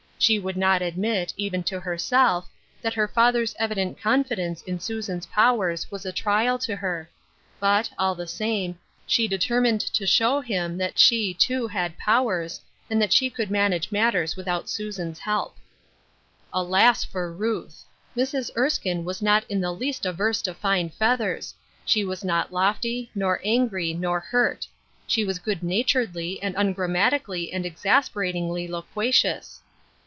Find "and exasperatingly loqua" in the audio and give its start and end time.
27.51-29.11